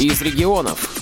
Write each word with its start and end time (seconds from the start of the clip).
из 0.00 0.22
регионов. 0.22 0.99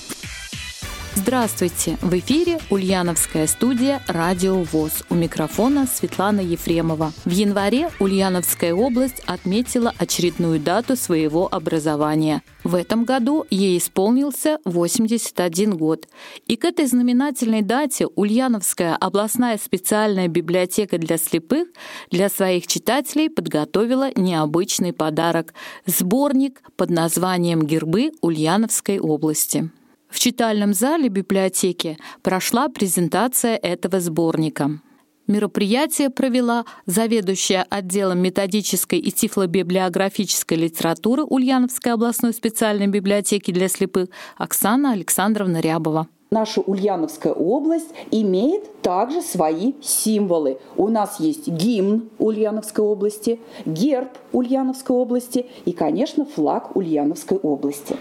Здравствуйте! 1.29 1.95
В 2.01 2.11
эфире 2.17 2.57
Ульяновская 2.71 3.45
студия 3.45 4.01
«Радио 4.07 4.63
ВОЗ». 4.63 5.03
У 5.11 5.13
микрофона 5.13 5.85
Светлана 5.85 6.39
Ефремова. 6.39 7.13
В 7.23 7.29
январе 7.29 7.91
Ульяновская 7.99 8.73
область 8.73 9.21
отметила 9.27 9.93
очередную 9.99 10.59
дату 10.59 10.95
своего 10.95 11.47
образования. 11.53 12.41
В 12.63 12.73
этом 12.73 13.05
году 13.05 13.45
ей 13.51 13.77
исполнился 13.77 14.57
81 14.65 15.77
год. 15.77 16.07
И 16.47 16.55
к 16.55 16.65
этой 16.65 16.87
знаменательной 16.87 17.61
дате 17.61 18.07
Ульяновская 18.07 18.95
областная 18.95 19.59
специальная 19.63 20.29
библиотека 20.29 20.97
для 20.97 21.19
слепых 21.19 21.67
для 22.09 22.29
своих 22.29 22.65
читателей 22.65 23.29
подготовила 23.29 24.09
необычный 24.15 24.93
подарок– 24.93 25.53
сборник 25.85 26.63
под 26.75 26.89
названием 26.89 27.61
«Гербы 27.67 28.13
Ульяновской 28.21 28.97
области». 28.97 29.69
В 30.09 30.19
читальном 30.19 30.73
зале 30.73 31.07
библиотеки 31.07 31.97
прошла 32.23 32.67
презентация 32.67 33.55
этого 33.55 33.99
сборника. 33.99 34.81
Мероприятие 35.27 36.09
провела 36.09 36.65
заведующая 36.87 37.63
отделом 37.69 38.17
методической 38.19 38.97
и 38.97 39.11
тифлобиблиографической 39.11 40.57
литературы 40.57 41.23
Ульяновской 41.23 41.93
областной 41.93 42.33
специальной 42.33 42.87
библиотеки 42.87 43.51
для 43.51 43.69
слепых 43.69 44.09
Оксана 44.37 44.93
Александровна 44.93 45.59
Рябова 45.59 46.07
наша 46.31 46.61
Ульяновская 46.61 47.33
область 47.33 47.89
имеет 48.11 48.81
также 48.81 49.21
свои 49.21 49.73
символы. 49.81 50.59
У 50.77 50.87
нас 50.87 51.19
есть 51.19 51.47
гимн 51.47 52.09
Ульяновской 52.19 52.85
области, 52.85 53.39
герб 53.65 54.09
Ульяновской 54.31 54.95
области 54.95 55.45
и, 55.65 55.71
конечно, 55.71 56.25
флаг 56.25 56.75
Ульяновской 56.75 57.37
области. 57.37 57.95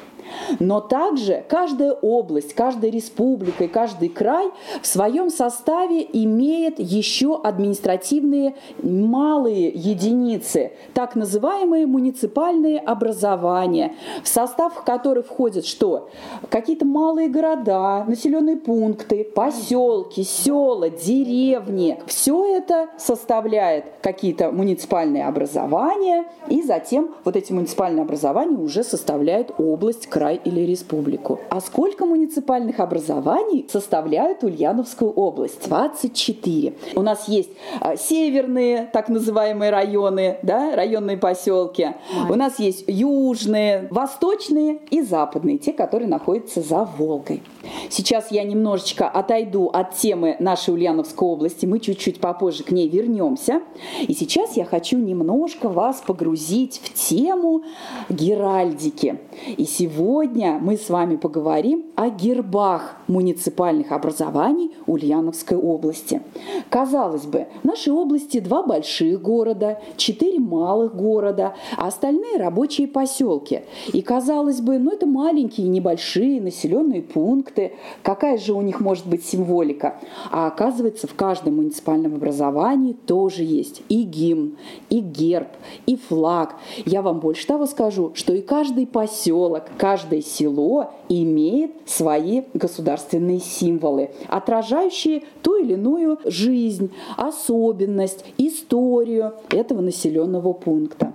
Но 0.59 0.80
также 0.80 1.45
каждая 1.48 1.92
область, 1.92 2.55
каждая 2.55 2.91
республика 2.91 3.65
и 3.65 3.68
каждый 3.68 4.09
край 4.09 4.51
в 4.82 4.87
своем 4.87 5.30
составе 5.30 6.07
имеет 6.12 6.79
еще 6.79 7.40
административные 7.43 8.54
малые 8.82 9.68
единицы, 9.68 10.73
так 10.95 11.15
называемые 11.15 11.87
муниципальные 11.87 12.79
образования, 12.79 13.95
в 14.23 14.29
состав 14.29 14.84
которых 14.84 15.26
входят 15.26 15.66
что? 15.66 16.09
Какие-то 16.51 16.84
малые 16.84 17.29
города, 17.29 18.04
населенные 18.06 18.56
пункты, 18.56 19.24
поселки, 19.24 20.23
села, 20.23 20.90
деревни. 20.90 22.01
Все 22.06 22.56
это 22.56 22.88
составляет 22.99 23.84
какие-то 24.02 24.51
муниципальные 24.51 25.26
образования, 25.26 26.24
и 26.49 26.62
затем 26.62 27.15
вот 27.24 27.37
эти 27.37 27.52
муниципальные 27.52 28.02
образования 28.02 28.56
уже 28.56 28.84
составляют 28.84 29.52
область, 29.59 30.09
край 30.19 30.41
или 30.45 30.63
республику. 30.63 31.38
А 31.49 31.61
сколько 31.61 32.05
муниципальных 32.05 32.80
образований 32.80 33.69
составляют 33.71 34.43
Ульяновскую 34.43 35.13
область? 35.13 35.69
24. 35.69 36.74
У 36.97 37.02
нас 37.02 37.29
есть 37.29 37.51
а, 37.80 37.97
северные, 37.97 38.91
так 38.93 39.09
называемые 39.09 39.71
районы, 39.71 40.39
да, 40.43 40.74
районные 40.74 41.19
поселки. 41.19 41.95
У 42.29 42.35
нас 42.35 42.59
есть 42.59 42.83
южные, 42.89 43.87
восточные 43.93 44.80
и 44.91 45.02
западные, 45.02 45.59
те, 45.59 45.73
которые 45.73 46.09
находятся 46.09 46.63
за 46.63 46.89
Волгой. 46.99 47.41
Сейчас 47.89 48.33
я 48.33 48.43
немножечко 48.43 49.09
отойду 49.09 49.69
от 49.69 49.95
темы 49.95 50.35
нашей 50.41 50.74
Ульяновской 50.74 51.29
области, 51.29 51.65
мы 51.65 51.79
чуть-чуть 51.79 52.21
попозже 52.21 52.65
к 52.65 52.73
ней 52.73 52.89
вернемся. 52.89 53.63
И 54.09 54.15
сейчас 54.15 54.57
я 54.57 54.65
хочу 54.65 54.99
немножко 54.99 55.69
вас 55.69 56.02
погрузить 56.05 56.80
в 56.83 56.93
тему 56.95 57.63
геральдики. 58.09 59.21
И 59.57 59.65
сегодня 59.65 60.07
мы 60.09 60.78
с 60.78 60.88
вами 60.88 61.16
поговорим 61.16 61.84
о 61.95 62.09
гербах 62.09 62.96
муниципальных 63.09 63.92
образований 63.92 64.75
Ульяновской 64.87 65.59
области. 65.59 66.22
Казалось 66.70 67.26
бы, 67.26 67.47
в 67.62 67.66
нашей 67.66 67.93
области 67.93 68.41
два 68.41 68.62
больших 68.62 69.21
города, 69.21 69.81
четыре 69.99 70.38
малых 70.38 70.97
города, 70.97 71.55
а 71.77 71.88
остальные 71.88 72.38
рабочие 72.38 72.88
поселки. 72.88 73.65
И 73.93 74.00
казалось 74.00 74.62
бы, 74.62 74.78
ну 74.78 74.93
это 74.93 75.06
маленькие, 75.06 75.69
небольшие 75.69 76.41
населенные 76.41 77.03
пункты, 77.03 77.72
какая 78.03 78.38
же 78.38 78.54
у 78.54 78.62
них 78.62 78.81
может 78.81 79.06
быть 79.06 79.27
символика. 79.27 79.99
А 80.31 80.47
оказывается, 80.47 81.06
в 81.06 81.15
каждом 81.15 81.56
муниципальном 81.56 82.15
образовании 82.15 82.94
тоже 82.94 83.43
есть 83.43 83.83
и 83.91 84.04
гимн, 84.04 84.56
и 84.88 85.00
герб, 85.00 85.49
и 85.84 85.97
флаг. 85.97 86.56
Я 86.87 87.03
вам 87.03 87.21
больше 87.21 87.47
того 87.47 87.66
скажу, 87.66 88.12
что 88.15 88.33
и 88.33 88.41
каждый 88.41 88.87
поселок, 88.87 89.65
каждое 89.98 90.22
село 90.22 90.92
имеет 91.09 91.72
свои 91.86 92.42
государственные 92.54 93.41
символы, 93.41 94.10
отражающие 94.28 95.25
ту 95.42 95.56
или 95.56 95.72
иную 95.75 96.19
жизнь, 96.25 96.92
особенность, 97.16 98.25
историю 98.36 99.34
этого 99.50 99.81
населенного 99.81 100.53
пункта. 100.53 101.12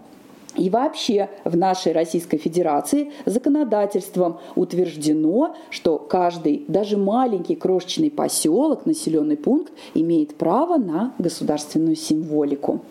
И 0.55 0.69
вообще 0.69 1.29
в 1.43 1.57
нашей 1.57 1.93
Российской 1.93 2.37
Федерации 2.37 3.11
законодательством 3.25 4.39
утверждено, 4.55 5.55
что 5.69 5.97
каждый, 5.97 6.65
даже 6.67 6.97
маленький 6.97 7.55
крошечный 7.55 8.11
поселок, 8.11 8.85
населенный 8.85 9.37
пункт 9.37 9.73
имеет 9.93 10.35
право 10.35 10.77
на 10.77 11.13
государственную 11.17 11.95
символику. 11.95 12.81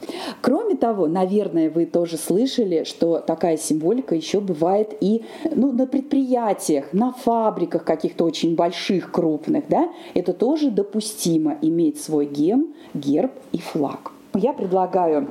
Кроме 0.40 0.74
того, 0.76 1.06
наверное, 1.06 1.70
вы 1.70 1.86
тоже 1.86 2.16
слышали, 2.16 2.84
что 2.84 3.18
такая 3.18 3.56
символика 3.56 4.14
еще 4.14 4.40
бывает 4.40 4.96
и 5.00 5.24
ну, 5.54 5.72
на 5.72 5.86
предприятиях, 5.86 6.92
на 6.92 7.12
фабриках 7.12 7.84
каких-то 7.84 8.24
очень 8.24 8.56
больших, 8.56 9.12
крупных. 9.12 9.64
Да? 9.68 9.88
Это 10.14 10.32
тоже 10.32 10.70
допустимо 10.70 11.56
иметь 11.62 12.00
свой 12.00 12.26
гем, 12.26 12.74
герб 12.94 13.32
и 13.52 13.58
флаг. 13.58 14.12
Я 14.34 14.52
предлагаю 14.52 15.28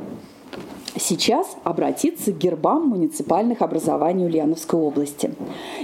сейчас 0.96 1.56
обратиться 1.63 2.31
к 2.31 2.38
гербам 2.38 2.88
муниципальных 2.88 3.62
образований 3.62 4.25
Ульяновской 4.25 4.79
области. 4.79 5.34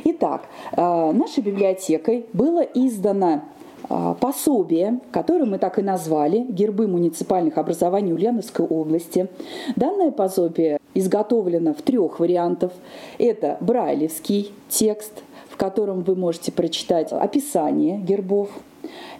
Итак, 0.03 0.43
э, 0.71 1.11
нашей 1.11 1.43
библиотекой 1.43 2.25
было 2.33 2.61
издано 2.61 3.41
э, 3.89 4.15
пособие, 4.19 4.99
которое 5.11 5.45
мы 5.45 5.57
так 5.57 5.79
и 5.79 5.81
назвали 5.81 6.45
«Гербы 6.49 6.87
муниципальных 6.87 7.57
образований 7.57 8.13
Ульяновской 8.13 8.65
области». 8.65 9.27
Данное 9.75 10.11
пособие 10.11 10.79
изготовлено 10.93 11.73
в 11.73 11.81
трех 11.81 12.19
вариантах. 12.19 12.71
Это 13.17 13.57
брайлевский 13.61 14.51
текст, 14.69 15.23
в 15.49 15.57
котором 15.57 16.01
вы 16.03 16.15
можете 16.15 16.51
прочитать 16.51 17.11
описание 17.11 17.97
гербов, 17.97 18.49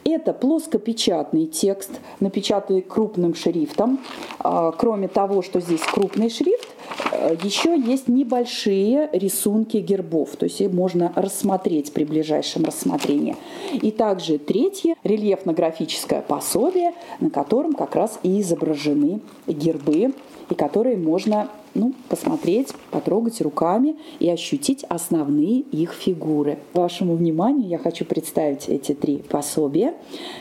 это 0.04 0.34
плоскопечатный 0.34 1.46
текст, 1.46 1.92
напечатанный 2.20 2.82
крупным 2.82 3.36
шрифтом. 3.36 4.00
А, 4.40 4.72
кроме 4.72 5.08
того, 5.08 5.42
что 5.42 5.60
здесь 5.60 5.82
крупный 5.82 6.30
шрифт, 6.30 6.68
э, 7.12 7.36
еще 7.44 7.78
есть 7.80 8.08
небольшие 8.08 9.10
рисунки 9.14 9.78
гербов, 9.78 10.36
то 10.38 10.46
есть 10.46 10.62
их 10.62 10.72
можно 10.72 11.12
рассмотреть 11.16 11.94
при 11.94 12.04
ближайшем 12.04 12.66
рассмотрении. 12.66 13.36
И 13.74 13.92
также 13.92 14.38
третье 14.38 14.96
рельефно-графическое 15.04 16.22
пособие, 16.22 16.94
на 17.20 17.30
котором 17.30 17.74
как 17.74 17.96
раз 17.96 18.20
и 18.24 18.42
изображены 18.42 19.22
гербы, 19.48 20.14
и 20.50 20.56
которые 20.56 20.98
можно 20.98 21.50
ну, 21.78 21.94
посмотреть, 22.10 22.74
потрогать 22.92 23.40
руками 23.42 23.96
и 24.20 24.30
ощутить 24.30 24.84
основные 24.90 25.60
их 25.60 25.94
фигуры. 25.94 26.60
Вашему 26.74 27.16
вниманию 27.16 27.70
я 27.70 27.78
хочу 27.78 28.04
представить 28.04 28.68
эти 28.68 28.94
три 28.94 29.20
пособия, 29.20 29.94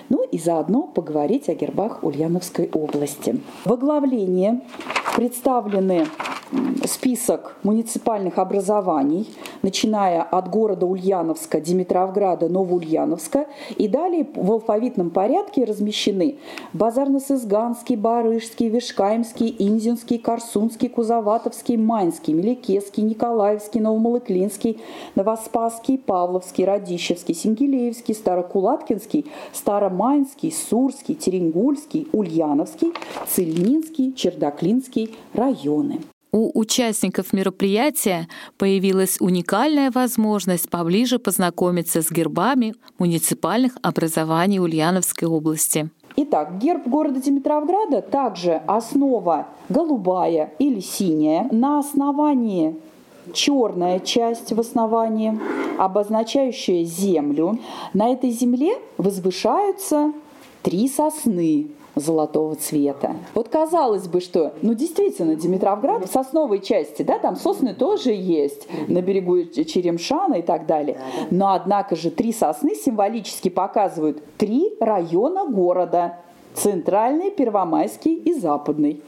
ну 0.09 0.25
и 0.25 0.39
заодно 0.39 0.83
поговорить 0.83 1.49
о 1.49 1.55
гербах 1.55 2.03
Ульяновской 2.03 2.69
области. 2.73 3.41
В 3.65 3.73
оглавлении 3.73 4.61
представлены 5.15 6.07
список 6.87 7.57
муниципальных 7.63 8.39
образований, 8.39 9.29
начиная 9.63 10.23
от 10.23 10.49
города 10.49 10.87
Ульяновска, 10.87 11.61
Димитровграда, 11.61 12.49
Новоульяновска. 12.49 13.47
И 13.77 13.89
далее 13.89 14.27
в 14.35 14.53
алфавитном 14.53 15.11
порядке 15.11 15.65
размещены 15.65 16.39
Базарно-Сызганский, 16.73 17.97
Барышский, 17.97 18.69
Вишкаемский, 18.69 19.55
Инзинский, 19.59 20.19
Корсунский, 20.19 20.89
Кузоватовский, 20.89 21.77
Маньский, 21.77 22.35
Меликесский, 22.35 23.03
Николаевский, 23.03 23.81
Новомалыклинский, 23.81 24.81
Новоспасский, 25.15 25.99
Павловский, 25.99 26.65
Радищевский, 26.65 27.35
Сингелеевский, 27.35 28.15
Старокулаткинский, 28.15 29.27
Старомайнский, 29.53 30.53
Сурский, 30.53 31.15
Теренгульский, 31.15 32.09
Ульяновский, 32.13 32.93
Цельнинский, 33.27 34.15
Чердаклинский 34.15 35.17
районы. 35.35 36.01
У 36.37 36.51
участников 36.53 37.33
мероприятия 37.33 38.29
появилась 38.59 39.17
уникальная 39.21 39.91
возможность 39.91 40.69
поближе 40.69 41.19
познакомиться 41.19 42.03
с 42.03 42.13
гербами 42.13 42.75
муниципальных 42.99 43.79
образований 43.81 44.61
Ульяновской 44.61 45.27
области. 45.27 45.89
Итак, 46.17 46.59
герб 46.59 46.87
города 46.87 47.23
Димитровграда 47.23 48.03
также 48.03 48.61
основа 48.67 49.47
голубая 49.71 50.53
или 50.59 50.81
синяя. 50.81 51.49
На 51.53 51.79
основании 51.79 52.77
черная 53.33 53.99
часть 53.99 54.53
в 54.53 54.61
основании, 54.61 55.41
обозначающая 55.79 56.85
землю. 56.85 57.59
На 57.95 58.13
этой 58.13 58.29
земле 58.29 58.75
возвышаются 58.99 60.13
три 60.61 60.87
сосны 60.87 61.69
золотого 61.97 62.55
цвета. 62.55 63.17
Вот 63.35 63.49
казалось 63.49 64.07
бы, 64.07 64.21
что, 64.21 64.53
ну 64.63 64.75
действительно, 64.75 65.35
Димитровград 65.35 66.07
в 66.07 66.13
сосновой 66.13 66.61
части, 66.61 67.03
да, 67.03 67.19
там 67.19 67.37
сосны 67.37 67.75
тоже 67.75 68.13
есть 68.13 68.69
на 68.89 69.01
берегу 69.01 69.45
Черемшана 69.45 70.35
и 70.35 70.43
так 70.43 70.67
далее. 70.67 71.01
Но 71.31 71.53
однако 71.55 71.97
же 71.97 72.11
три 72.11 72.33
сосны 72.33 72.75
символически 72.75 73.49
показывают 73.49 74.23
три 74.37 74.77
района 74.79 75.47
города. 75.47 76.19
Центральный, 76.57 77.31
Первомайский 77.31 78.15
и 78.15 78.33
Западный. 78.33 79.01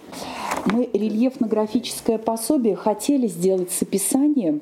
Мы 0.67 0.89
рельефно-графическое 0.93 2.19
пособие 2.19 2.77
хотели 2.77 3.27
сделать 3.27 3.71
с 3.71 3.81
описанием, 3.83 4.61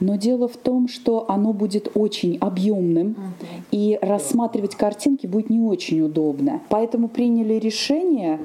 но 0.00 0.16
дело 0.16 0.48
в 0.48 0.56
том, 0.56 0.88
что 0.88 1.26
оно 1.28 1.52
будет 1.52 1.92
очень 1.94 2.38
объемным, 2.38 3.16
и 3.70 3.98
рассматривать 4.02 4.74
картинки 4.74 5.26
будет 5.26 5.48
не 5.48 5.60
очень 5.60 6.00
удобно. 6.00 6.60
Поэтому 6.68 7.08
приняли 7.08 7.54
решение 7.54 8.40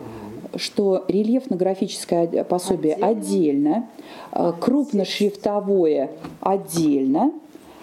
что 0.56 1.06
рельефно-графическое 1.08 2.44
пособие 2.44 2.96
отдельно, 2.96 3.88
отдельно 4.32 4.60
крупношрифтовое 4.60 6.10
отдельно, 6.42 7.32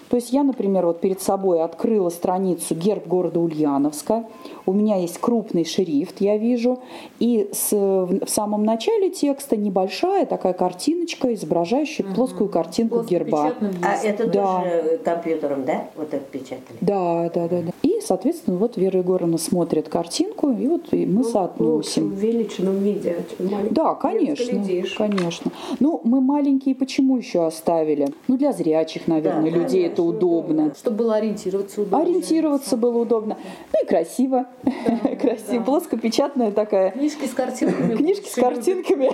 то 0.08 0.16
есть 0.16 0.32
я, 0.32 0.44
например, 0.44 0.86
вот 0.86 1.00
перед 1.00 1.20
собой 1.20 1.62
открыла 1.62 2.10
страницу 2.10 2.74
герб 2.74 3.06
города 3.06 3.40
Ульяновска. 3.40 4.24
У 4.64 4.72
меня 4.72 4.96
есть 4.96 5.18
крупный 5.18 5.64
шрифт, 5.64 6.20
я 6.20 6.36
вижу. 6.36 6.80
И 7.18 7.48
с, 7.52 7.72
в 7.72 8.28
самом 8.28 8.64
начале 8.64 9.10
текста 9.10 9.56
небольшая 9.56 10.26
такая 10.26 10.52
картиночка, 10.52 11.32
изображающая 11.34 12.04
угу. 12.04 12.14
плоскую 12.14 12.48
картинку 12.48 13.02
герба. 13.02 13.54
А 13.82 13.94
это 14.04 14.26
да. 14.26 14.62
тоже 14.62 15.00
компьютером, 15.04 15.64
да? 15.64 15.88
Вот 15.96 16.14
это 16.14 16.24
печатали? 16.24 16.78
Да, 16.80 17.30
да, 17.34 17.48
да, 17.48 17.62
да. 17.62 17.72
И, 17.96 18.00
соответственно, 18.00 18.58
вот 18.58 18.76
Вера 18.76 18.98
Егоровна 18.98 19.38
смотрит 19.38 19.88
картинку, 19.88 20.50
и 20.50 20.66
вот 20.66 20.92
мы 20.92 21.06
ну, 21.06 21.24
соотносим. 21.24 22.10
В 22.10 22.14
увеличенном 22.14 22.78
виде. 22.78 23.24
Да, 23.70 23.94
конечно. 23.94 24.64
Конечно. 24.96 25.50
Ну, 25.80 26.00
мы 26.04 26.20
маленькие 26.20 26.74
почему 26.74 27.16
еще 27.16 27.46
оставили? 27.46 28.08
Ну, 28.28 28.36
для 28.36 28.52
зрячих, 28.52 29.06
наверное, 29.08 29.50
да, 29.50 29.58
людей 29.58 29.86
это 29.86 30.02
удобно. 30.02 30.74
Чтобы 30.76 30.96
было 30.96 31.16
ориентироваться 31.16 31.82
удобно. 31.82 32.04
Ориентироваться 32.04 32.76
было 32.76 32.98
удобно. 32.98 33.38
Ну 33.72 33.82
и 33.82 33.86
красиво. 33.86 34.46
Да, 34.62 35.16
красиво. 35.20 35.58
Да. 35.58 35.60
Плоскопечатная 35.64 36.52
такая. 36.52 36.90
Книжки 36.90 37.26
с 37.26 37.32
картинками. 37.32 37.94
Книжки 37.96 38.28
с 38.28 38.34
картинками. 38.34 39.10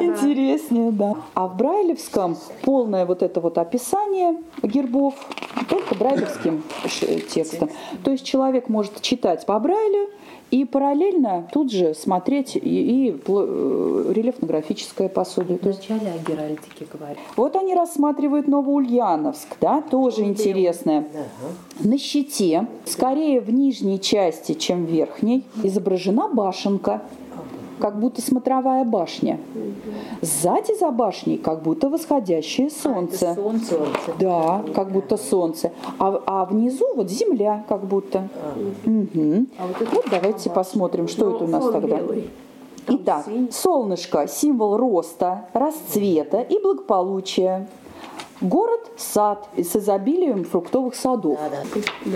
Интереснее, 0.00 0.90
да. 0.90 1.16
А 1.34 1.46
в 1.46 1.56
Брайлевском 1.56 2.36
полное 2.62 3.06
вот 3.06 3.22
это 3.22 3.40
вот 3.40 3.58
описание 3.58 4.38
гербов 4.62 5.14
только 5.68 5.94
брайлевским 5.94 6.62
текстом. 7.30 7.70
То 8.04 8.10
есть 8.10 8.24
человек 8.24 8.68
может 8.68 9.00
читать 9.00 9.46
по 9.46 9.58
Брайлю, 9.58 10.08
и 10.52 10.66
параллельно 10.66 11.48
тут 11.50 11.72
же 11.72 11.94
смотреть 11.94 12.56
и, 12.56 12.60
и 12.60 13.10
э, 13.10 14.12
рельефно-графическое 14.14 15.08
пособие. 15.08 15.58
Вначале 15.60 16.12
о 16.12 16.30
геральдике 16.30 16.86
говорят. 16.92 17.16
Вот 17.36 17.56
они 17.56 17.74
рассматривают 17.74 18.48
Новоульяновск, 18.48 19.56
да, 19.62 19.80
тоже 19.80 20.24
интересное. 20.24 21.06
Да. 21.10 21.88
На 21.88 21.96
щите, 21.96 22.66
скорее 22.84 23.40
в 23.40 23.50
нижней 23.50 23.98
части, 23.98 24.52
чем 24.52 24.84
в 24.84 24.90
верхней, 24.90 25.46
изображена 25.62 26.28
башенка 26.28 27.00
как 27.82 27.98
будто 27.98 28.22
смотровая 28.22 28.84
башня. 28.84 29.40
Сзади 30.20 30.78
за 30.78 30.92
башней 30.92 31.36
как 31.36 31.64
будто 31.64 31.88
восходящее 31.88 32.70
солнце. 32.70 33.32
А, 33.32 33.34
солнце. 33.34 33.76
Да, 34.20 34.64
как 34.72 34.92
будто 34.92 35.16
солнце. 35.16 35.72
А, 35.98 36.22
а 36.26 36.44
внизу 36.44 36.94
вот 36.94 37.10
земля 37.10 37.64
как 37.68 37.84
будто. 37.84 38.28
А. 38.36 38.88
Угу. 38.88 39.46
А 39.58 39.66
вот, 39.66 39.88
вот 39.94 40.04
давайте 40.08 40.48
посмотрим, 40.48 41.08
что 41.08 41.24
Но 41.24 41.34
это 41.34 41.44
у 41.44 41.48
нас 41.48 41.64
тогда. 41.72 41.96
Белый. 41.96 42.30
Итак, 42.86 43.26
солнышко– 43.50 44.28
символ 44.28 44.76
роста, 44.76 45.46
расцвета 45.52 46.40
и 46.40 46.62
благополучия. 46.62 47.66
Город– 48.40 48.92
сад 48.96 49.48
с 49.56 49.74
изобилием 49.74 50.44
фруктовых 50.44 50.94
садов. 50.94 51.36
Да, 51.50 51.64
да. 52.04 52.14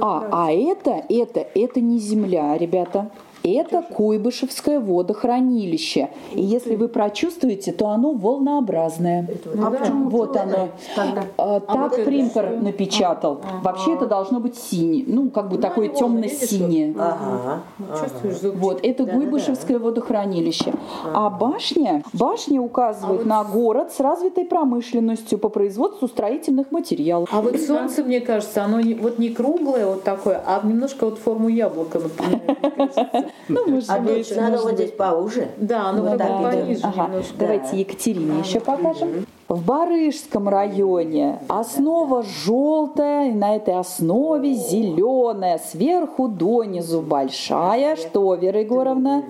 А, 0.00 0.28
а 0.32 0.52
это, 0.52 1.04
это, 1.08 1.46
это 1.54 1.80
не 1.80 1.98
земля, 1.98 2.58
ребята. 2.58 3.10
Это 3.44 3.82
Куйбышевское 3.82 4.80
водохранилище. 4.80 6.10
И 6.34 6.42
если 6.42 6.76
вы 6.76 6.88
прочувствуете, 6.88 7.72
то 7.72 7.88
оно 7.88 8.12
волнообразное. 8.12 9.28
Ну, 9.54 9.66
а 9.66 9.70
почему 9.70 10.08
вот 10.08 10.36
оно. 10.36 10.70
Тогда. 10.94 11.24
А, 11.36 11.60
так 11.60 11.92
а 11.92 12.04
принтер 12.04 12.50
вот 12.50 12.62
напечатал. 12.62 13.40
А, 13.42 13.62
Вообще 13.62 13.94
это 13.94 14.06
должно 14.06 14.40
быть 14.40 14.56
синий. 14.56 15.04
Ну, 15.06 15.30
как 15.30 15.48
бы 15.48 15.56
ну, 15.56 15.62
такое 15.62 15.88
темно-синее. 15.88 16.94
Ага. 16.98 17.62
Чувствуешь 18.00 18.54
Вот, 18.56 18.80
это 18.82 19.04
да, 19.04 19.12
Гуйбышевское 19.12 19.78
да, 19.78 19.84
водохранилище. 19.84 20.72
А 21.14 21.30
башня, 21.30 22.02
башня 22.12 22.60
указывает 22.60 23.20
а 23.20 23.24
вот... 23.24 23.26
на 23.26 23.44
город 23.44 23.92
с 23.92 24.00
развитой 24.00 24.44
промышленностью 24.44 25.38
по 25.38 25.48
производству 25.48 26.08
строительных 26.08 26.70
материалов. 26.70 27.28
А 27.32 27.40
вот 27.40 27.58
солнце, 27.60 28.02
мне 28.02 28.20
кажется, 28.20 28.64
оно 28.64 28.80
не, 28.80 28.94
вот 28.94 29.18
не 29.18 29.30
круглое 29.30 29.86
вот 29.86 30.02
такое, 30.02 30.42
а 30.44 30.60
немножко 30.64 31.06
вот 31.06 31.18
форму 31.18 31.48
яблока, 31.48 31.98
например, 31.98 33.27
Ну, 33.48 33.66
может 33.66 33.90
а 33.90 33.98
быть, 33.98 34.36
надо 34.36 34.58
вот 34.58 34.72
здесь 34.72 34.92
поуже. 34.92 35.48
Да, 35.56 35.92
ну 35.92 36.02
вот 36.02 36.18
так 36.18 36.42
пониже 36.42 36.86
немножко. 36.86 37.34
Давайте 37.38 37.76
Екатерине 37.78 38.40
еще 38.40 38.60
покажем. 38.60 39.26
В 39.48 39.64
Барышском 39.64 40.48
районе 40.48 41.40
основа 41.48 42.22
желтая, 42.22 43.30
и 43.30 43.32
на 43.32 43.56
этой 43.56 43.78
основе 43.78 44.52
зеленая, 44.52 45.58
сверху 45.58 46.28
донизу 46.28 47.00
большая. 47.00 47.96
Что, 47.96 48.34
Вера 48.34 48.60
Егоровна? 48.60 49.24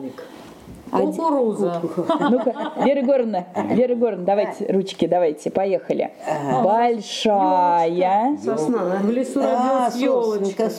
Кукуруза. 0.90 1.82
Ну-ка, 2.31 2.55
Вера 2.85 3.00
Егоровна, 3.00 3.46
Вера 3.70 3.94
Егоровна, 3.94 4.25
давайте 4.25 4.67
ручки, 4.73 5.06
давайте, 5.06 5.50
поехали. 5.50 6.11
Большая. 6.64 8.37
Сосна. 8.43 9.00
В 9.02 9.11
лесу 9.11 9.40
родилась 9.40 9.96
елочка. 9.96 10.70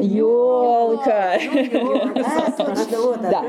Елка. 0.00 1.38
Да. 3.30 3.42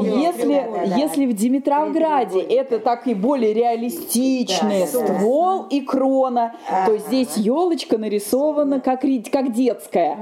Если, 0.00 0.66
если 0.98 1.26
в 1.26 1.32
Димитровграде 1.34 2.40
это 2.40 2.78
так 2.78 3.06
и 3.06 3.14
более 3.14 3.52
реалистичный 3.52 4.86
ствол 4.86 5.66
и 5.70 5.80
крона, 5.80 6.54
то 6.86 6.96
здесь 6.98 7.36
елочка 7.36 7.98
нарисована 7.98 8.80
как, 8.80 9.02
как 9.30 9.52
детская. 9.52 10.16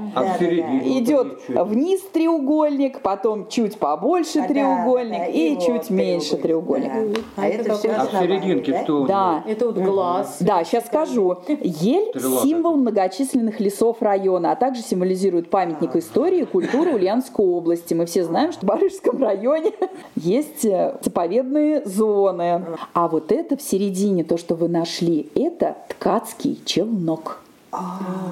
Идет 0.85 1.41
вниз 1.47 2.01
треугольник, 2.13 3.01
потом 3.01 3.47
чуть 3.47 3.77
побольше 3.79 4.41
треугольник 4.47 5.30
и 5.31 5.59
чуть 5.59 5.89
меньше 5.89 6.37
треугольник. 6.37 6.91
А, 7.35 7.47
это 7.47 7.75
все 7.75 7.91
а 7.91 8.05
в 8.05 8.11
серединке 8.11 8.83
что? 8.83 9.05
Да. 9.05 9.43
Это 9.47 9.67
вот 9.67 9.77
глаз. 9.77 10.37
Да, 10.39 10.63
сейчас 10.63 10.87
скажу. 10.87 11.37
Ель– 11.47 12.11
символ 12.43 12.75
многочисленных 12.75 13.59
лесов 13.59 14.01
района, 14.01 14.51
а 14.51 14.55
также 14.55 14.81
символизирует 14.81 15.49
памятник 15.49 15.95
истории 15.95 16.41
и 16.41 16.45
культуры 16.45 16.93
Ульяновской 16.95 17.45
области. 17.45 17.93
Мы 17.93 18.05
все 18.05 18.23
знаем, 18.23 18.51
что 18.51 18.61
в 18.61 18.69
Барышском 18.69 19.21
районе 19.21 19.71
есть 20.15 20.65
э, 20.65 20.97
заповедные 21.01 21.83
зоны. 21.85 22.65
А 22.93 23.07
вот 23.07 23.31
это 23.31 23.57
в 23.57 23.61
середине, 23.61 24.23
то, 24.23 24.37
что 24.37 24.55
вы 24.55 24.67
нашли, 24.67 25.29
это 25.35 25.77
ткацкий 25.89 26.59
челнок. 26.65 27.41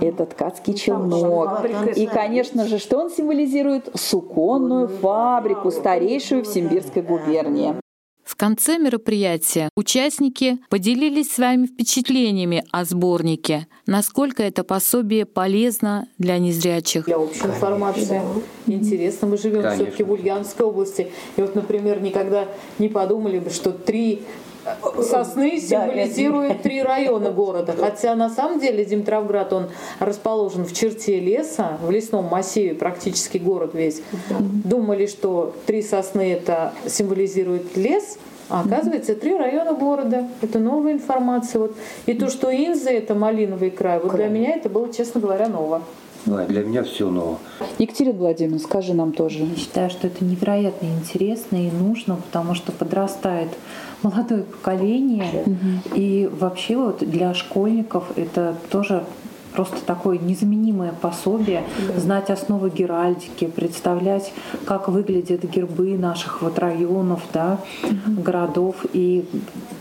Это 0.02 0.26
ткацкий 0.26 0.74
челнок. 0.74 1.66
И, 1.96 2.06
конечно 2.08 2.68
же, 2.68 2.78
что 2.80 2.98
он 2.98 3.10
символизирует? 3.10 3.90
Суконную 3.94 4.88
фабрику, 4.88 5.72
старейшую 5.72 6.44
в 6.44 6.48
Симбирской 6.48 7.02
губернии. 7.02 7.76
В 8.30 8.36
конце 8.36 8.78
мероприятия 8.78 9.70
участники 9.76 10.60
поделились 10.70 11.34
своими 11.34 11.66
впечатлениями 11.66 12.64
о 12.72 12.86
сборнике, 12.86 13.66
насколько 13.88 14.44
это 14.44 14.64
пособие 14.64 15.26
полезно 15.26 16.08
для 16.20 16.38
незрячих. 16.38 17.06
Для 17.06 17.18
общей 17.18 17.46
информации. 17.46 18.22
Интересно, 18.68 19.30
мы 19.30 19.38
живем 19.38 19.64
все-таки 19.74 20.04
в 20.04 20.12
Ульяновской 20.12 20.64
области. 20.64 21.12
И 21.38 21.42
вот, 21.42 21.56
например, 21.56 22.02
никогда 22.02 22.46
не 22.78 22.88
подумали 22.88 23.40
бы, 23.40 23.50
что 23.50 23.72
три 23.72 24.22
сосны 25.02 25.60
символизируют 25.60 26.62
три 26.62 26.82
района 26.82 27.32
города. 27.32 27.76
Хотя 27.78 28.16
на 28.16 28.30
самом 28.30 28.60
деле 28.60 28.86
Димитровград, 28.86 29.54
он 29.54 29.70
расположен 30.00 30.66
в 30.66 30.74
черте 30.74 31.20
леса, 31.20 31.78
в 31.82 31.92
лесном 31.92 32.26
массиве, 32.26 32.76
практически 32.76 33.38
город 33.38 33.72
весь. 33.74 34.02
Думали, 34.40 35.06
что 35.08 35.54
три 35.66 35.82
сосны 35.82 36.34
это 36.34 36.74
символизирует 36.88 37.76
лес, 37.78 38.18
а 38.50 38.62
оказывается, 38.62 39.16
три 39.16 39.38
района 39.38 39.74
города. 39.74 40.28
Это 40.42 40.58
новая 40.60 40.94
информация. 40.94 41.60
Вот. 41.60 41.76
И 42.08 42.14
то, 42.14 42.30
что 42.30 42.50
Инза 42.52 42.90
это 42.90 43.14
малиновый 43.14 43.70
край, 43.70 44.00
вот 44.00 44.16
для 44.16 44.28
меня 44.28 44.56
это 44.56 44.70
было, 44.70 44.92
честно 44.92 45.22
говоря, 45.22 45.48
ново. 45.48 45.84
Для 46.26 46.64
меня 46.64 46.84
все 46.84 47.10
ново. 47.10 47.38
Екатерина 47.78 48.18
Владимировна, 48.18 48.60
скажи 48.60 48.94
нам 48.94 49.14
тоже. 49.14 49.40
Я 49.40 49.56
считаю, 49.56 49.90
что 49.90 50.08
это 50.08 50.24
невероятно 50.24 50.88
интересно 50.88 51.56
и 51.56 51.72
нужно, 51.72 52.16
потому 52.16 52.56
что 52.56 52.72
подрастает 52.72 53.50
молодое 54.04 54.44
поколение. 54.44 55.46
И 55.96 56.30
вообще 56.40 56.78
вот 56.78 57.00
для 57.00 57.34
школьников 57.34 58.06
это 58.16 58.56
тоже 58.70 59.04
просто 59.54 59.84
такое 59.86 60.18
незаменимое 60.18 60.94
пособие, 60.94 61.64
да. 61.88 62.00
знать 62.00 62.30
основы 62.30 62.70
геральдики, 62.70 63.46
представлять, 63.46 64.32
как 64.66 64.88
выглядят 64.90 65.44
гербы 65.44 65.98
наших 65.98 66.42
вот 66.42 66.60
районов, 66.60 67.22
да, 67.34 67.60
угу. 67.84 68.22
городов. 68.22 68.76
И 68.94 69.26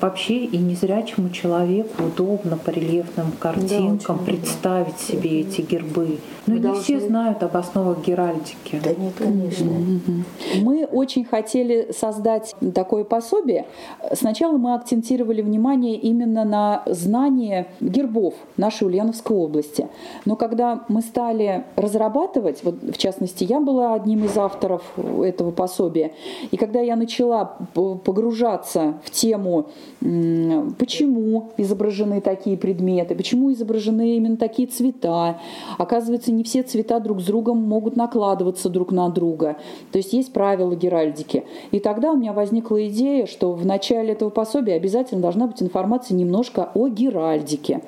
вообще 0.00 0.44
и 0.44 0.58
незрячему 0.58 1.30
человеку 1.30 2.04
удобно 2.04 2.56
по 2.56 2.70
рельефным 2.70 3.32
картинкам 3.38 4.18
да, 4.18 4.24
представить 4.24 4.94
удобно. 5.08 5.22
себе 5.22 5.40
эти 5.40 5.60
гербы. 5.60 6.18
Но 6.46 6.54
Мы 6.54 6.54
не 6.54 6.60
должны... 6.60 6.82
все 6.82 7.00
знают 7.00 7.42
об 7.42 7.56
основах 7.56 8.04
геральдики. 8.04 8.80
Да 8.82 8.94
нет, 8.94 9.14
конечно. 9.18 9.66
Угу. 9.66 10.62
Мы 10.62 10.84
очень 10.86 11.24
хотели 11.24 11.90
создать 11.92 12.54
такое 12.74 13.04
пособие. 13.04 13.66
Сначала 14.14 14.56
мы 14.56 14.74
акцентировали 14.74 15.42
внимание 15.42 15.96
именно 15.96 16.44
на 16.44 16.82
знание 16.86 17.68
гербов 17.80 18.34
нашей 18.56 18.86
Ульяновской 18.86 19.36
области 19.36 19.57
области. 19.58 19.88
Но 20.24 20.36
когда 20.36 20.84
мы 20.88 21.02
стали 21.02 21.64
разрабатывать, 21.76 22.62
вот 22.62 22.76
в 22.82 22.96
частности, 22.96 23.44
я 23.44 23.60
была 23.60 23.94
одним 23.94 24.24
из 24.24 24.36
авторов 24.36 24.82
этого 24.96 25.50
пособия, 25.50 26.12
и 26.50 26.56
когда 26.56 26.80
я 26.80 26.96
начала 26.96 27.56
погружаться 27.74 28.94
в 29.04 29.10
тему, 29.10 29.66
почему 30.00 31.50
изображены 31.56 32.20
такие 32.20 32.56
предметы, 32.56 33.14
почему 33.14 33.52
изображены 33.52 34.16
именно 34.16 34.36
такие 34.36 34.68
цвета, 34.68 35.40
оказывается, 35.78 36.32
не 36.32 36.44
все 36.44 36.62
цвета 36.62 37.00
друг 37.00 37.20
с 37.20 37.24
другом 37.24 37.58
могут 37.58 37.96
накладываться 37.96 38.68
друг 38.68 38.92
на 38.92 39.08
друга. 39.08 39.56
То 39.92 39.98
есть 39.98 40.12
есть 40.12 40.32
правила 40.32 40.74
геральдики. 40.74 41.44
И 41.70 41.80
тогда 41.80 42.12
у 42.12 42.16
меня 42.16 42.32
возникла 42.32 42.86
идея, 42.88 43.26
что 43.26 43.52
в 43.52 43.66
начале 43.66 44.12
этого 44.12 44.30
пособия 44.30 44.74
обязательно 44.74 45.20
должна 45.20 45.46
быть 45.46 45.62
информация 45.62 46.16
немножко 46.16 46.70
о 46.74 46.88
геральдике. 46.88 47.82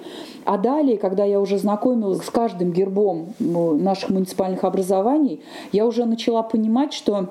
А 0.45 0.59
далее, 0.59 0.97
когда 0.97 1.25
я 1.25 1.41
уже 1.41 1.59
знакомилась 1.61 2.25
с 2.25 2.31
каждым 2.31 2.73
гербом 2.73 3.35
ну, 3.39 3.77
наших 3.77 4.11
муниципальных 4.11 4.65
образований, 4.65 5.41
я 5.73 5.87
уже 5.87 6.05
начала 6.05 6.43
понимать, 6.43 6.93
что 6.93 7.29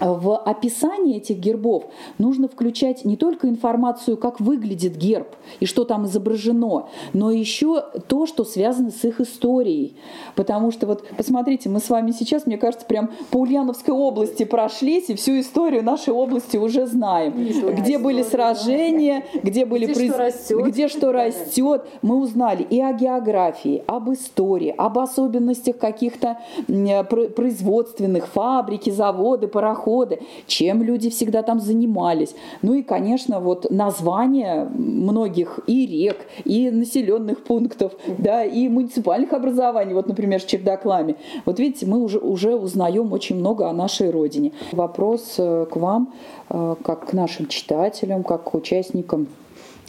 в 0.00 0.36
описании 0.36 1.16
этих 1.16 1.38
гербов 1.38 1.84
нужно 2.18 2.48
включать 2.48 3.04
не 3.04 3.16
только 3.16 3.48
информацию, 3.48 4.16
как 4.16 4.40
выглядит 4.40 4.96
герб 4.96 5.28
и 5.60 5.66
что 5.66 5.84
там 5.84 6.06
изображено, 6.06 6.88
но 7.12 7.30
еще 7.30 7.84
то, 8.06 8.26
что 8.26 8.44
связано 8.44 8.90
с 8.90 9.04
их 9.04 9.20
историей. 9.20 9.96
Потому 10.34 10.70
что 10.70 10.86
вот 10.86 11.04
посмотрите, 11.16 11.68
мы 11.68 11.80
с 11.80 11.88
вами 11.88 12.12
сейчас, 12.12 12.46
мне 12.46 12.58
кажется, 12.58 12.86
прям 12.86 13.10
по 13.30 13.38
Ульяновской 13.38 13.94
области 13.94 14.44
прошлись 14.44 15.10
и 15.10 15.14
всю 15.14 15.40
историю 15.40 15.82
нашей 15.82 16.12
области 16.12 16.56
уже 16.56 16.86
знаем. 16.86 17.32
где 17.32 17.98
были 17.98 18.22
сражения, 18.22 19.24
где 19.42 19.64
были 19.64 19.86
где, 19.86 19.94
произ... 19.94 20.12
что 20.12 20.18
растет. 20.18 20.66
где 20.66 20.88
что 20.88 21.12
растет. 21.12 21.84
Мы 22.02 22.16
узнали 22.16 22.62
и 22.62 22.80
о 22.80 22.92
географии, 22.92 23.82
об 23.86 24.10
истории, 24.12 24.74
об 24.76 24.98
особенностях 24.98 25.78
каких-то 25.78 26.38
производственных 26.66 28.26
фабрики, 28.28 28.90
заводы, 28.90 29.48
пароходы 29.48 29.77
доходы, 29.78 30.20
чем 30.46 30.82
люди 30.82 31.10
всегда 31.10 31.42
там 31.42 31.60
занимались. 31.60 32.34
Ну 32.62 32.74
и, 32.74 32.82
конечно, 32.82 33.40
вот 33.40 33.70
названия 33.70 34.68
многих 34.74 35.60
и 35.66 35.86
рек, 35.86 36.16
и 36.44 36.70
населенных 36.70 37.44
пунктов, 37.44 37.92
да, 38.18 38.44
и 38.44 38.68
муниципальных 38.68 39.32
образований, 39.32 39.94
вот, 39.94 40.08
например, 40.08 40.40
с 40.40 40.44
Чердаклами. 40.44 41.16
Вот 41.44 41.60
видите, 41.60 41.86
мы 41.86 41.98
уже, 42.02 42.18
уже 42.18 42.54
узнаем 42.54 43.12
очень 43.12 43.36
много 43.36 43.68
о 43.68 43.72
нашей 43.72 44.10
родине. 44.10 44.52
Вопрос 44.72 45.34
э, 45.38 45.66
к 45.70 45.76
вам, 45.76 46.12
э, 46.50 46.74
как 46.82 47.10
к 47.10 47.12
нашим 47.12 47.46
читателям, 47.46 48.24
как 48.24 48.44
к 48.44 48.54
участникам 48.54 49.26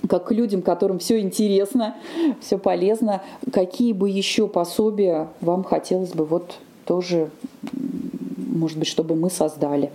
как 0.07 0.27
к 0.27 0.31
людям, 0.31 0.61
которым 0.61 0.97
все 0.99 1.19
интересно, 1.19 1.93
все 2.39 2.57
полезно, 2.57 3.21
какие 3.51 3.91
бы 3.91 4.09
еще 4.09 4.47
пособия 4.47 5.27
вам 5.41 5.65
хотелось 5.65 6.13
бы 6.13 6.23
вот 6.23 6.55
тоже 6.85 7.29
может 8.59 8.77
быть, 8.77 8.87
чтобы 8.87 9.15
мы 9.15 9.29
создали. 9.29 9.91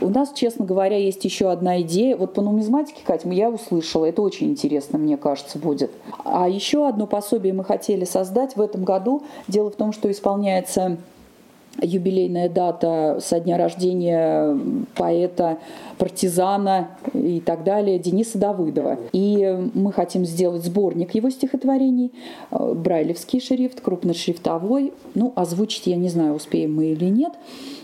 У 0.00 0.08
нас, 0.08 0.32
честно 0.32 0.64
говоря, 0.64 0.96
есть 0.96 1.24
еще 1.24 1.50
одна 1.50 1.80
идея. 1.82 2.16
Вот 2.16 2.34
по 2.34 2.42
нумизматике, 2.42 3.00
Катя, 3.04 3.28
я 3.28 3.50
услышала, 3.50 4.06
это 4.06 4.22
очень 4.22 4.48
интересно, 4.50 4.98
мне 4.98 5.16
кажется, 5.16 5.58
будет. 5.58 5.90
А 6.24 6.48
еще 6.48 6.88
одно 6.88 7.06
пособие 7.06 7.52
мы 7.52 7.64
хотели 7.64 8.04
создать 8.04 8.56
в 8.56 8.60
этом 8.60 8.84
году. 8.84 9.22
Дело 9.46 9.70
в 9.70 9.76
том, 9.76 9.92
что 9.92 10.10
исполняется 10.10 10.96
юбилейная 11.80 12.48
дата 12.48 13.18
со 13.20 13.40
дня 13.40 13.56
рождения 13.56 14.58
поэта, 14.94 15.58
партизана 15.98 16.90
и 17.12 17.40
так 17.40 17.64
далее 17.64 17.98
Дениса 17.98 18.38
Давыдова. 18.38 18.98
И 19.12 19.70
мы 19.74 19.92
хотим 19.92 20.24
сделать 20.24 20.64
сборник 20.64 21.14
его 21.14 21.30
стихотворений, 21.30 22.12
э, 22.50 22.74
брайлевский 22.74 23.40
шрифт, 23.40 23.80
крупношрифтовой. 23.80 24.92
Ну, 25.14 25.32
озвучить 25.36 25.86
я 25.86 25.96
не 25.96 26.08
знаю, 26.08 26.34
успеем 26.34 26.74
мы 26.74 26.86
или 26.86 27.06
нет 27.06 27.32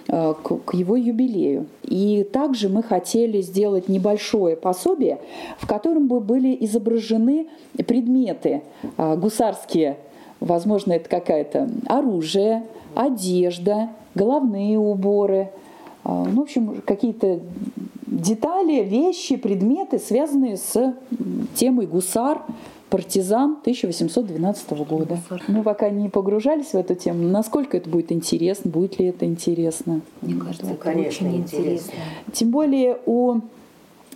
э, 0.09 0.35
к 0.43 0.75
его 0.75 0.97
юбилею. 0.97 1.67
И 1.83 2.27
также 2.33 2.69
мы 2.69 2.83
хотели 2.83 3.41
сделать 3.41 3.89
небольшое 3.89 4.57
пособие, 4.57 5.19
в 5.59 5.67
котором 5.67 6.09
бы 6.09 6.21
были 6.21 6.57
изображены 6.61 7.49
предметы 7.87 8.63
э, 8.97 9.17
гусарские, 9.17 9.99
возможно, 10.41 10.93
это 10.93 11.09
какая-то 11.09 11.69
оружие, 11.87 12.65
одежда, 12.95 13.91
головные 14.15 14.79
уборы, 14.79 15.51
а, 16.05 16.25
ну, 16.25 16.41
в 16.41 16.43
общем, 16.43 16.83
какие-то 16.85 17.41
детали, 18.07 18.83
вещи, 18.83 19.37
предметы, 19.37 19.99
связанные 19.99 20.57
с 20.57 20.95
темой 21.55 21.87
гусар, 21.87 22.43
партизан 22.91 23.57
1812 23.63 24.71
года. 24.87 25.19
Мы 25.49 25.63
пока 25.63 25.91
не 25.91 26.09
погружались 26.09 26.69
в 26.69 26.75
эту 26.75 26.95
тему. 26.95 27.27
Насколько 27.29 27.77
это 27.77 27.89
будет 27.89 28.13
интересно, 28.13 28.71
будет 28.71 29.01
ли 29.01 29.07
это 29.07 29.25
интересно? 29.25 30.01
Мне 30.21 30.35
кажется, 30.37 30.67
это 30.67 30.77
конечно, 30.77 31.27
очень 31.27 31.39
интересно. 31.39 31.63
интересно. 31.63 31.93
Тем 32.33 32.51
более 32.51 32.99
у 33.07 33.41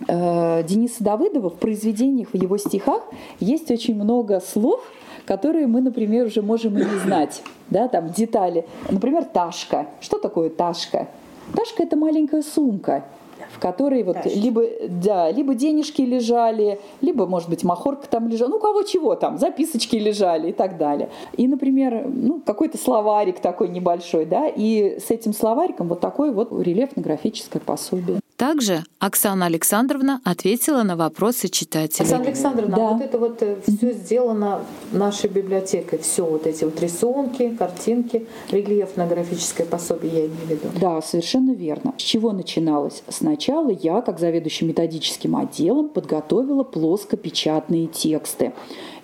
э, 0.07 0.63
Дениса 0.63 1.03
Давыдова 1.03 1.49
в 1.49 1.55
произведениях, 1.55 2.29
в 2.31 2.35
его 2.35 2.57
стихах 2.57 3.03
есть 3.39 3.69
очень 3.71 3.95
много 3.95 4.39
слов, 4.39 4.81
которые 5.29 5.67
мы, 5.67 5.81
например, 5.81 6.25
уже 6.25 6.41
можем 6.41 6.75
и 6.75 6.83
не 6.83 6.99
знать. 7.05 7.43
Да, 7.69 7.87
там 7.87 8.09
детали. 8.09 8.65
Например, 8.89 9.23
ташка. 9.23 9.85
Что 10.01 10.17
такое 10.17 10.49
ташка? 10.49 11.07
Ташка– 11.55 11.83
это 11.83 11.95
маленькая 11.95 12.41
сумка, 12.41 13.03
в 13.51 13.59
которой 13.59 14.01
вот 14.01 14.17
либо, 14.25 14.63
да, 14.89 15.29
либо 15.29 15.53
денежки 15.53 16.01
лежали, 16.01 16.79
либо, 17.01 17.27
может 17.27 17.47
быть, 17.47 17.63
махорка 17.63 18.07
там 18.09 18.27
лежала, 18.27 18.49
ну, 18.49 18.55
у 18.55 18.59
кого 18.59 18.81
чего 18.81 19.13
там, 19.13 19.37
записочки 19.37 19.97
лежали 19.97 20.49
и 20.49 20.51
так 20.51 20.79
далее. 20.79 21.09
И, 21.37 21.47
например, 21.47 22.07
ну, 22.07 22.41
какой-то 22.43 22.79
словарик 22.79 23.39
такой 23.39 23.69
небольшой, 23.69 24.25
да, 24.25 24.47
и 24.47 24.97
с 24.99 25.11
этим 25.11 25.33
словариком 25.33 25.89
вот 25.89 25.99
такое 25.99 26.31
вот 26.31 26.51
рельефно-графическое 26.51 27.61
пособие. 27.61 28.19
Также 28.39 28.85
Оксана 28.99 29.47
Александровна 29.47 30.21
ответила 30.23 30.83
на 30.83 30.95
вопросы 30.95 31.49
читателей. 31.49 32.05
Оксана 32.05 32.23
Александровна, 32.23 32.75
да. 32.77 32.87
вот 32.93 33.01
это 33.01 33.17
вот 33.19 33.41
э, 33.41 33.57
все 33.67 33.91
сделано 33.91 34.61
нашей 34.93 35.29
библиотекой, 35.29 35.99
все 35.99 36.23
вот 36.25 36.47
эти 36.47 36.63
вот 36.63 36.79
рисунки, 36.79 37.49
картинки, 37.49 38.27
рельефно-графическое 38.49 39.65
пособие, 39.65 40.13
я 40.13 40.19
имею 40.19 40.37
в 40.37 40.49
виду. 40.51 40.69
Да, 40.79 41.01
совершенно 41.01 41.51
верно. 41.51 41.93
С 41.97 42.01
чего 42.01 42.31
начиналось? 42.31 43.03
Сначала 43.09 43.71
я, 43.71 43.99
как 43.99 44.19
заведующий 44.19 44.63
методическим 44.63 45.35
отделом, 45.35 45.89
подготовила 45.89 46.63
плоскопечатные 46.63 47.87
тексты. 47.87 48.53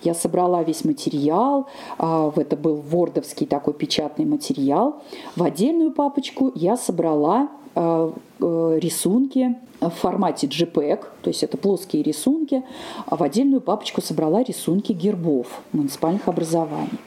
Я 0.00 0.14
собрала 0.14 0.62
весь 0.62 0.82
материал, 0.86 1.68
а, 1.98 2.32
это 2.36 2.56
был 2.56 2.76
вордовский 2.76 3.46
такой 3.46 3.74
печатный 3.74 4.24
материал. 4.24 5.02
В 5.36 5.42
отдельную 5.42 5.92
папочку 5.92 6.52
я 6.54 6.78
собрала 6.78 7.42
а, 7.42 7.65
рисунки 7.76 9.56
в 9.80 9.90
формате 9.90 10.46
JPEG, 10.46 11.00
то 11.22 11.28
есть 11.28 11.42
это 11.42 11.56
плоские 11.56 12.02
рисунки, 12.02 12.62
а 13.06 13.16
в 13.16 13.22
отдельную 13.22 13.60
папочку 13.60 14.00
собрала 14.00 14.42
рисунки 14.42 14.92
гербов 14.92 15.60
муниципальных 15.72 16.28
образований. 16.28 16.98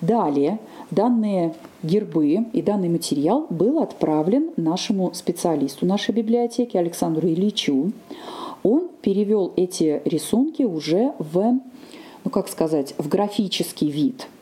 Далее 0.00 0.58
данные 0.90 1.54
гербы 1.82 2.46
и 2.52 2.62
данный 2.62 2.88
материал 2.88 3.46
был 3.48 3.80
отправлен 3.80 4.50
нашему 4.56 5.14
специалисту 5.14 5.86
нашей 5.86 6.14
библиотеки 6.14 6.76
Александру 6.76 7.28
Ильичу. 7.28 7.92
Он 8.62 8.88
перевел 9.00 9.52
эти 9.56 10.02
рисунки 10.04 10.64
уже 10.64 11.12
в, 11.18 11.58
ну 12.24 12.30
как 12.30 12.48
сказать, 12.48 12.94
в 12.98 13.08
графический 13.08 13.90
вид– 13.90 14.26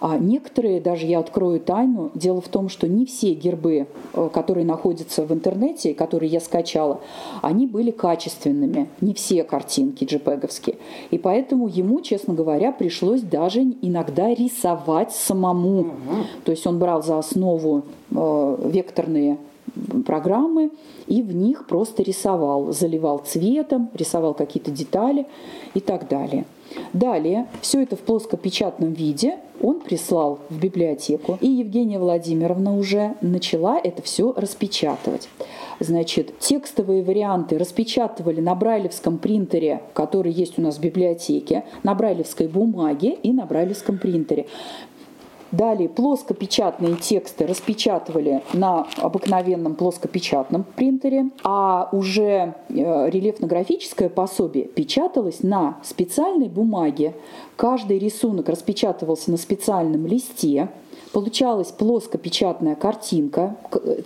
а 0.00 0.16
некоторые, 0.18 0.80
даже 0.80 1.06
я 1.06 1.18
открою 1.18 1.60
тайну, 1.60 2.10
дело 2.14 2.40
в 2.40 2.48
том, 2.48 2.68
что 2.68 2.86
не 2.86 3.04
все 3.04 3.34
гербы, 3.34 3.86
э, 4.14 4.28
которые 4.32 4.64
находятся 4.64 5.24
в 5.24 5.32
интернете, 5.32 5.94
которые 5.94 6.30
я 6.30 6.40
скачала, 6.40 7.00
они 7.42 7.66
были 7.66 7.90
качественными, 7.90 8.88
не 9.00 9.14
все 9.14 9.42
картинки 9.44 10.04
джпеговские. 10.04 10.76
И 11.10 11.18
поэтому 11.18 11.68
ему, 11.68 12.00
честно 12.00 12.34
говоря, 12.34 12.70
пришлось 12.72 13.22
даже 13.22 13.62
иногда 13.82 14.32
рисовать 14.32 15.12
самому. 15.12 15.80
Угу. 15.80 15.88
То 16.44 16.52
есть 16.52 16.66
он 16.66 16.78
брал 16.78 17.02
за 17.02 17.18
основу 17.18 17.82
э, 18.10 18.56
векторные 18.66 19.38
программы 20.06 20.70
и 21.06 21.22
в 21.22 21.34
них 21.34 21.66
просто 21.66 22.02
рисовал, 22.02 22.72
заливал 22.72 23.18
цветом, 23.18 23.90
рисовал 23.94 24.34
какие-то 24.34 24.70
детали 24.70 25.26
и 25.74 25.80
так 25.80 26.08
далее. 26.08 26.44
Далее, 26.92 27.46
все 27.60 27.82
это 27.82 27.96
в 27.96 28.00
плоскопечатном 28.00 28.92
виде 28.92 29.38
он 29.60 29.80
прислал 29.80 30.38
в 30.50 30.58
библиотеку, 30.58 31.38
и 31.40 31.48
Евгения 31.48 31.98
Владимировна 31.98 32.76
уже 32.76 33.14
начала 33.20 33.78
это 33.82 34.02
все 34.02 34.32
распечатывать. 34.36 35.28
Значит, 35.80 36.38
текстовые 36.38 37.02
варианты 37.02 37.58
распечатывали 37.58 38.40
на 38.40 38.54
брайлевском 38.54 39.18
принтере, 39.18 39.82
который 39.94 40.32
есть 40.32 40.58
у 40.58 40.62
нас 40.62 40.78
в 40.78 40.80
библиотеке, 40.80 41.64
на 41.82 41.94
брайлевской 41.94 42.48
бумаге 42.48 43.16
и 43.22 43.32
на 43.32 43.46
брайлевском 43.46 43.98
принтере. 43.98 44.46
Далее 45.50 45.88
плоскопечатные 45.88 46.96
тексты 46.96 47.46
распечатывали 47.46 48.42
на 48.52 48.86
обыкновенном 48.98 49.76
плоскопечатном 49.76 50.64
принтере, 50.76 51.30
а 51.42 51.88
уже 51.92 52.54
э, 52.68 53.10
рельефно-графическое 53.10 54.10
пособие 54.10 54.66
печаталось 54.66 55.42
на 55.42 55.78
специальной 55.82 56.48
бумаге. 56.48 57.14
Каждый 57.56 57.98
рисунок 57.98 58.50
распечатывался 58.50 59.30
на 59.30 59.38
специальном 59.38 60.06
листе. 60.06 60.68
Получалась 61.12 61.72
плоскопечатная 61.72 62.74
картинка, 62.74 63.56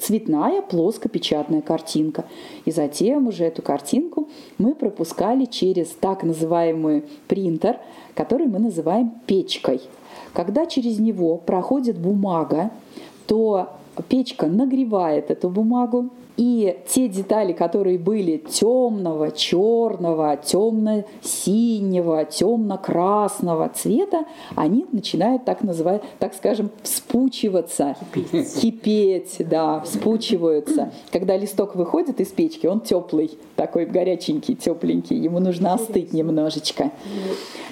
цветная 0.00 0.62
плоскопечатная 0.62 1.62
картинка. 1.62 2.24
И 2.64 2.70
затем 2.70 3.26
уже 3.26 3.44
эту 3.44 3.62
картинку 3.62 4.28
мы 4.58 4.74
пропускали 4.74 5.46
через 5.46 5.88
так 5.88 6.22
называемый 6.22 7.04
принтер, 7.28 7.78
который 8.14 8.46
мы 8.46 8.58
называем 8.58 9.12
печкой– 9.26 9.80
когда 10.32 10.66
через 10.66 10.98
него 10.98 11.36
проходит 11.36 11.98
бумага, 11.98 12.70
то 13.26 13.68
печка 14.08 14.46
нагревает 14.46 15.30
эту 15.30 15.50
бумагу, 15.50 16.10
и 16.36 16.78
те 16.88 17.08
детали, 17.08 17.52
которые 17.52 17.98
были 17.98 18.38
темного, 18.38 19.30
черного, 19.30 20.36
темно-синего, 20.36 22.24
темно-красного 22.24 23.68
цвета, 23.68 24.24
они 24.56 24.86
начинают, 24.92 25.44
так 25.44 25.62
называть, 25.62 26.02
так 26.18 26.34
скажем, 26.34 26.70
вспучиваться, 26.82 27.96
кипеть, 28.14 28.60
кипеть 28.60 29.36
да, 29.40 29.80
вспучиваются. 29.80 30.92
Когда 31.10 31.36
листок 31.36 31.74
выходит 31.74 32.20
из 32.20 32.28
печки, 32.28 32.66
он 32.66 32.80
теплый, 32.80 33.30
такой 33.56 33.86
горяченький, 33.86 34.54
тепленький, 34.54 35.16
ему 35.16 35.38
нужно 35.38 35.74
остыть 35.74 36.12
немножечко. 36.12 36.90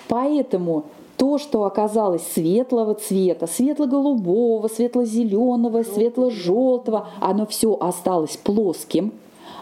Поэтому 0.09 0.85
то, 1.21 1.37
что 1.37 1.65
оказалось 1.65 2.27
светлого 2.33 2.95
цвета, 2.95 3.47
светло-голубого, 3.47 4.69
светло-зеленого, 4.69 5.83
светло-желтого, 5.83 7.09
оно 7.21 7.45
все 7.45 7.77
осталось 7.79 8.39
плоским, 8.39 9.13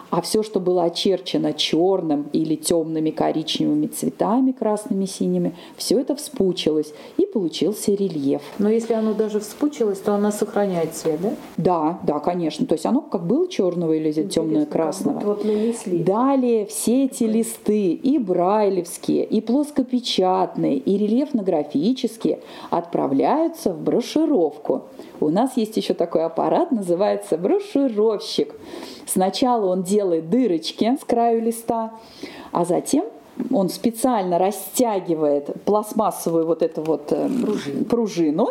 а 0.09 0.21
все, 0.21 0.43
что 0.43 0.59
было 0.59 0.83
очерчено 0.83 1.53
черным 1.53 2.29
или 2.33 2.55
темными 2.55 3.11
коричневыми 3.11 3.87
цветами, 3.87 4.51
красными, 4.51 5.05
синими, 5.05 5.55
все 5.77 5.99
это 5.99 6.15
вспучилось 6.15 6.93
и 7.17 7.25
получился 7.25 7.91
рельеф. 7.91 8.41
Но 8.57 8.69
если 8.69 8.93
оно 8.93 9.13
даже 9.13 9.39
вспучилось, 9.39 9.99
то 9.99 10.13
оно 10.13 10.31
сохраняет 10.31 10.93
цвет, 10.93 11.21
да? 11.21 11.33
Да, 11.57 11.99
да, 12.03 12.19
конечно. 12.19 12.65
То 12.65 12.73
есть 12.73 12.85
оно 12.85 13.01
как 13.01 13.25
было 13.25 13.47
черного 13.47 13.93
или 13.93 14.11
темное 14.23 14.65
красного. 14.65 15.19
Вот 15.19 15.45
нанесли. 15.45 16.03
Далее 16.03 16.65
все 16.65 17.05
эти 17.05 17.23
листы 17.23 17.91
и 17.91 18.17
брайлевские, 18.17 19.25
и 19.25 19.41
плоскопечатные, 19.41 20.77
и 20.77 20.97
рельефно-графические 20.97 22.39
отправляются 22.69 23.73
в 23.73 23.81
брошюровку. 23.81 24.83
У 25.19 25.29
нас 25.29 25.57
есть 25.57 25.77
еще 25.77 25.93
такой 25.93 26.23
аппарат, 26.23 26.71
называется 26.71 27.37
брошюровщик. 27.37 28.53
Сначала 29.11 29.65
он 29.65 29.83
делает 29.83 30.29
дырочки 30.29 30.97
с 30.99 31.03
краю 31.03 31.41
листа, 31.41 31.91
а 32.51 32.65
затем 32.65 33.05
он 33.51 33.69
специально 33.69 34.37
растягивает 34.37 35.63
пластмассовую 35.63 36.45
вот 36.45 36.61
эту 36.61 36.81
вот 36.81 37.11
э, 37.11 37.27
пружину. 37.27 37.85
пружину, 37.85 38.49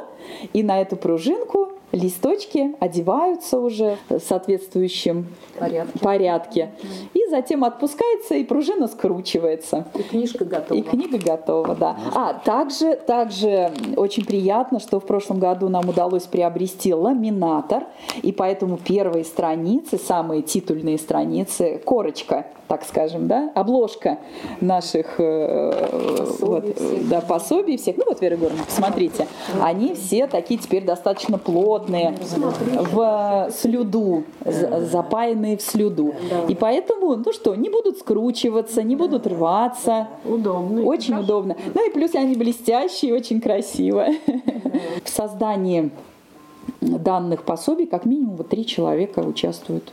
и 0.52 0.62
на 0.62 0.80
эту 0.80 0.96
пружинку 0.96 1.72
листочки 1.92 2.74
одеваются 2.80 3.58
уже 3.58 3.96
в 4.08 4.18
соответствующем 4.18 5.26
порядке. 5.58 5.98
порядке. 6.00 6.70
И 7.14 7.26
затем 7.30 7.64
отпускается, 7.64 8.34
и 8.34 8.44
пружина 8.44 8.88
скручивается. 8.88 9.86
И 9.94 10.02
книжка 10.02 10.44
готова. 10.44 10.78
И 10.78 10.82
книга 10.82 11.18
готова, 11.18 11.74
да. 11.74 11.96
А, 12.14 12.34
также, 12.34 12.94
также 12.94 13.72
очень 13.96 14.24
приятно, 14.24 14.80
что 14.80 15.00
в 15.00 15.06
прошлом 15.06 15.38
году 15.38 15.68
нам 15.68 15.88
удалось 15.88 16.24
приобрести 16.24 16.92
ламинатор, 16.92 17.84
и 18.22 18.32
поэтому 18.32 18.76
первые 18.76 19.24
страницы, 19.24 19.98
самые 19.98 20.42
титульные 20.42 20.98
страницы, 20.98 21.80
корочка 21.84 22.46
так 22.68 22.84
скажем, 22.84 23.26
да, 23.26 23.50
обложка 23.54 24.18
наших 24.60 25.18
э, 25.18 25.88
пособий, 26.18 26.46
вот, 26.46 26.76
всех. 26.76 27.08
Да, 27.08 27.20
пособий 27.22 27.78
всех. 27.78 27.96
Ну 27.96 28.04
вот, 28.06 28.20
Вера 28.20 28.36
Егоровна, 28.36 28.62
посмотрите, 28.64 29.26
они 29.60 29.94
все 29.94 30.26
такие 30.26 30.60
теперь 30.60 30.84
достаточно 30.84 31.38
плотные, 31.38 31.77
в 31.86 33.50
слюду, 33.52 34.24
запаянные 34.44 35.56
в 35.56 35.62
слюду. 35.62 36.14
И 36.48 36.54
поэтому, 36.54 37.16
ну 37.16 37.32
что, 37.32 37.54
не 37.54 37.68
будут 37.68 37.98
скручиваться, 37.98 38.82
не 38.82 38.96
будут 38.96 39.26
рваться. 39.26 40.08
Удобно. 40.24 40.82
Очень 40.82 41.16
удобно. 41.16 41.56
Ну 41.74 41.88
и 41.88 41.92
плюс 41.92 42.14
они 42.14 42.34
блестящие, 42.34 43.14
очень 43.14 43.40
красиво. 43.40 44.06
В 45.04 45.08
создании 45.08 45.90
данных 46.80 47.42
пособий 47.42 47.86
как 47.86 48.04
минимум 48.04 48.36
вот 48.36 48.48
три 48.48 48.66
человека 48.66 49.20
участвуют. 49.20 49.92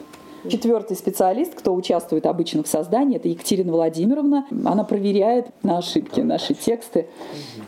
Четвертый 0.49 0.95
специалист, 0.95 1.53
кто 1.55 1.73
участвует 1.73 2.25
обычно 2.25 2.63
в 2.63 2.67
создании, 2.67 3.17
это 3.17 3.27
Екатерина 3.27 3.71
Владимировна. 3.71 4.47
Она 4.63 4.83
проверяет 4.83 5.47
на 5.63 5.77
ошибки 5.77 6.21
наши 6.21 6.53
тексты. 6.53 7.07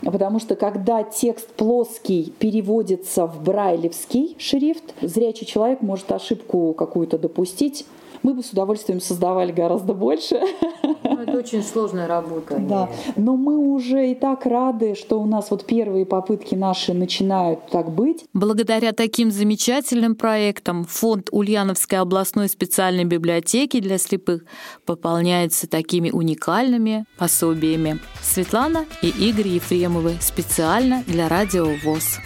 Потому 0.02 0.38
что 0.38 0.54
когда 0.56 1.02
текст 1.02 1.48
плоский 1.54 2.32
переводится 2.38 3.26
в 3.26 3.42
брайлевский 3.42 4.36
шрифт, 4.38 4.94
зрячий 5.00 5.46
человек 5.46 5.82
может 5.82 6.10
ошибку 6.12 6.74
какую-то 6.74 7.18
допустить 7.18 7.84
мы 8.22 8.34
бы 8.34 8.42
с 8.42 8.50
удовольствием 8.50 9.00
создавали 9.00 9.52
гораздо 9.52 9.94
больше. 9.94 10.40
Это 11.28 11.38
очень 11.38 11.62
сложная 11.62 12.06
работа. 12.06 12.58
Да, 12.58 12.88
но 13.16 13.36
мы 13.36 13.56
уже 13.56 14.10
и 14.10 14.14
так 14.14 14.46
рады, 14.46 14.94
что 14.94 15.20
у 15.20 15.26
нас 15.26 15.50
вот 15.50 15.66
первые 15.66 16.06
попытки 16.06 16.54
наши 16.54 16.94
начинают 16.94 17.66
так 17.70 17.90
быть. 17.90 18.24
Благодаря 18.32 18.92
таким 18.92 19.30
замечательным 19.30 20.14
проектам 20.14 20.84
фонд 20.84 21.28
Ульяновской 21.30 21.98
областной 21.98 22.48
специальной 22.48 23.04
библиотеки 23.04 23.80
для 23.80 23.98
слепых 23.98 24.44
пополняется 24.86 25.68
такими 25.68 26.10
уникальными 26.10 27.04
пособиями. 27.18 27.98
Светлана 28.22 28.86
и 29.02 29.08
Игорь 29.08 29.48
Ефремовы 29.48 30.14
специально 30.20 31.02
для 31.06 31.28
Радио 31.28 31.68
ВОЗ. 31.84 32.18